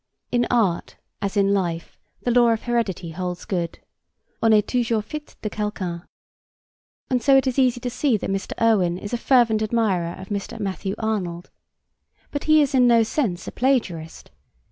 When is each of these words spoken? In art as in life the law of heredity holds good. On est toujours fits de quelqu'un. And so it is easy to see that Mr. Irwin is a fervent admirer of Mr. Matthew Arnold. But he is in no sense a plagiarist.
In 0.31 0.47
art 0.49 0.97
as 1.21 1.37
in 1.37 1.53
life 1.53 1.95
the 2.23 2.31
law 2.31 2.49
of 2.49 2.63
heredity 2.63 3.11
holds 3.11 3.45
good. 3.45 3.77
On 4.41 4.51
est 4.51 4.67
toujours 4.67 5.03
fits 5.05 5.35
de 5.43 5.47
quelqu'un. 5.51 6.01
And 7.11 7.21
so 7.21 7.37
it 7.37 7.45
is 7.45 7.59
easy 7.59 7.79
to 7.81 7.89
see 7.91 8.17
that 8.17 8.31
Mr. 8.31 8.53
Irwin 8.59 8.97
is 8.97 9.13
a 9.13 9.17
fervent 9.17 9.61
admirer 9.61 10.15
of 10.19 10.29
Mr. 10.29 10.59
Matthew 10.59 10.95
Arnold. 10.97 11.51
But 12.31 12.45
he 12.45 12.63
is 12.63 12.73
in 12.73 12.87
no 12.87 13.03
sense 13.03 13.47
a 13.47 13.51
plagiarist. 13.51 14.31